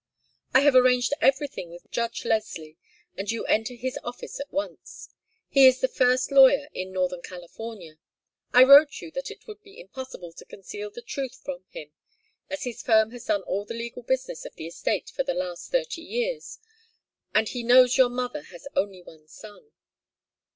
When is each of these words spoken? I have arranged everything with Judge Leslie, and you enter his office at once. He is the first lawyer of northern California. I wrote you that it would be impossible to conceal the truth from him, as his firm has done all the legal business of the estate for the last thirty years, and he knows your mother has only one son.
I 0.55 0.61
have 0.61 0.73
arranged 0.73 1.13
everything 1.21 1.69
with 1.69 1.91
Judge 1.91 2.25
Leslie, 2.25 2.75
and 3.15 3.29
you 3.29 3.45
enter 3.45 3.75
his 3.75 3.99
office 4.03 4.39
at 4.39 4.51
once. 4.51 5.09
He 5.47 5.67
is 5.67 5.79
the 5.79 5.87
first 5.87 6.31
lawyer 6.31 6.65
of 6.75 6.87
northern 6.87 7.21
California. 7.21 7.99
I 8.51 8.63
wrote 8.63 8.99
you 9.01 9.11
that 9.11 9.29
it 9.29 9.45
would 9.45 9.61
be 9.61 9.79
impossible 9.79 10.33
to 10.33 10.45
conceal 10.45 10.89
the 10.89 11.03
truth 11.03 11.39
from 11.45 11.65
him, 11.69 11.91
as 12.49 12.63
his 12.63 12.81
firm 12.81 13.11
has 13.11 13.25
done 13.25 13.43
all 13.43 13.63
the 13.63 13.75
legal 13.75 14.01
business 14.01 14.43
of 14.43 14.55
the 14.55 14.65
estate 14.65 15.11
for 15.11 15.21
the 15.23 15.35
last 15.35 15.69
thirty 15.71 16.01
years, 16.01 16.57
and 17.35 17.49
he 17.49 17.61
knows 17.61 17.95
your 17.97 18.09
mother 18.09 18.41
has 18.41 18.67
only 18.75 19.03
one 19.03 19.27
son. 19.27 19.71